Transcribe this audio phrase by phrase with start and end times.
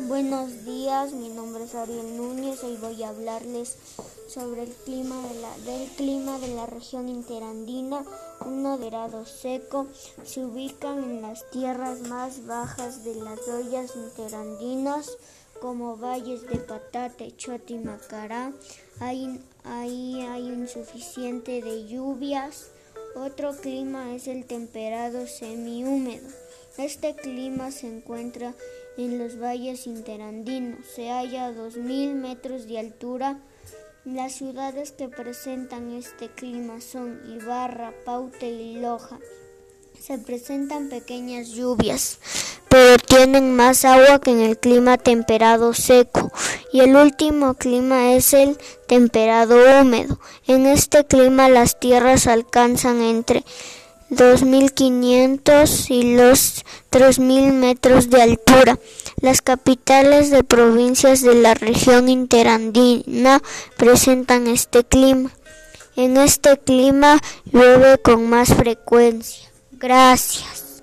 [0.00, 2.64] Buenos días, mi nombre es Ariel Núñez.
[2.64, 3.76] Hoy voy a hablarles
[4.26, 8.04] sobre el clima de la, del clima de la región interandina.
[8.44, 9.86] Un grado seco
[10.24, 15.16] se ubican en las tierras más bajas de las ollas interandinas
[15.60, 18.52] como valles de Patate, Chota y Macará.
[18.98, 22.66] Ahí hay insuficiente de lluvias.
[23.14, 26.43] Otro clima es el temperado semihúmedo.
[26.76, 28.52] Este clima se encuentra
[28.96, 30.80] en los valles interandinos.
[30.92, 33.38] Se halla a 2.000 metros de altura.
[34.04, 39.20] Las ciudades que presentan este clima son Ibarra, Paute y Loja.
[40.00, 42.18] Se presentan pequeñas lluvias,
[42.68, 46.32] pero tienen más agua que en el clima temperado seco.
[46.72, 50.18] Y el último clima es el temperado húmedo.
[50.48, 53.44] En este clima las tierras alcanzan entre
[54.16, 58.78] 2.500 y los 3.000 metros de altura.
[59.20, 63.42] Las capitales de provincias de la región interandina
[63.76, 65.30] presentan este clima.
[65.96, 69.48] En este clima llueve con más frecuencia.
[69.72, 70.73] Gracias.